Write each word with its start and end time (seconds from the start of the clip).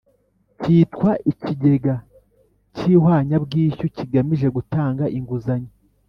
cyitwa 0.61 1.09
Ikigega 1.31 1.95
cy 2.75 2.83
ihwanyabwishyu 2.93 3.85
kigamije 3.95 4.47
gutanga 4.55 5.03
inguzanyo 5.17 5.71